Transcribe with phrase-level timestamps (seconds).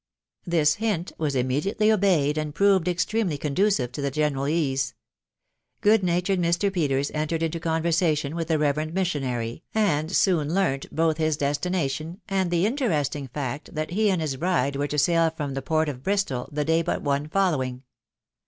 [0.47, 4.95] This hint was immediately obeyed, and proved extremely conducive to the general ease.
[5.81, 6.73] Good natured Mr.
[6.73, 12.19] Peters en tered into conversation with the reverend missionary, and soon learnt both his destination,
[12.27, 15.87] and the interesting fact that he and his bride were to sail from the port
[15.87, 17.83] of Bristol the day but one following.